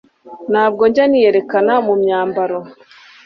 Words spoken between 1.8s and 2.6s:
mu myambaro